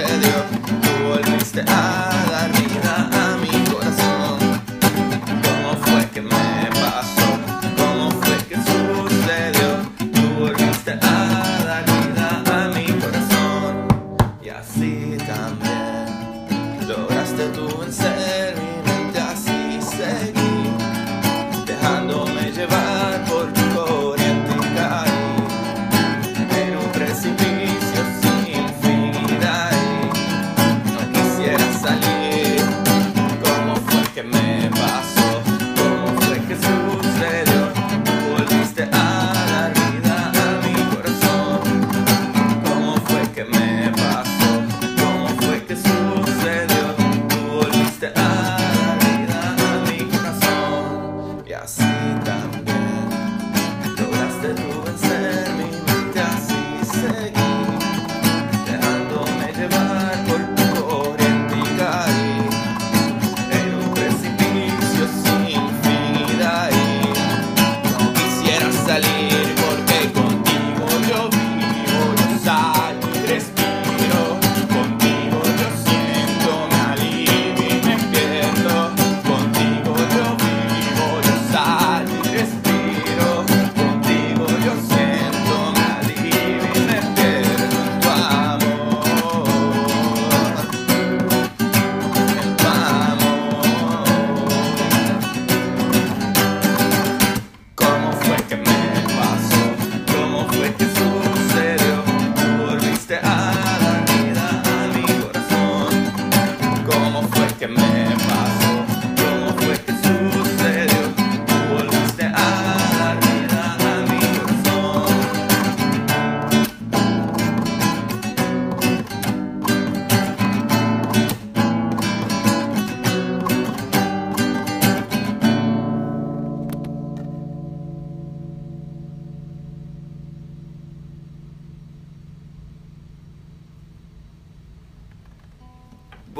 [0.00, 1.64] tell you, old Mr.
[1.68, 2.09] I.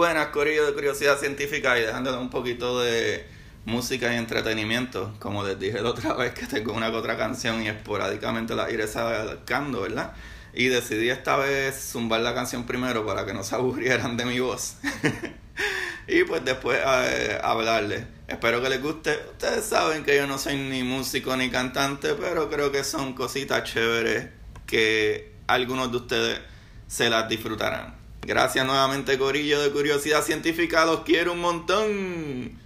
[0.00, 3.26] Buenas, Corillo de Curiosidad Científica y dejando un poquito de
[3.66, 5.14] música y entretenimiento.
[5.18, 8.70] Como les dije la otra vez que tengo una que otra canción y esporádicamente la
[8.70, 10.14] iré sacando, ¿verdad?
[10.54, 14.40] Y decidí esta vez zumbar la canción primero para que no se aburrieran de mi
[14.40, 14.76] voz.
[16.08, 18.04] y pues después eh, hablarles.
[18.26, 19.18] Espero que les guste.
[19.32, 23.64] Ustedes saben que yo no soy ni músico ni cantante, pero creo que son cositas
[23.64, 24.30] chéveres
[24.64, 26.40] que algunos de ustedes
[26.86, 27.99] se las disfrutarán.
[28.22, 32.59] Gracias nuevamente Corillo de Curiosidad Científica, los quiero un montón.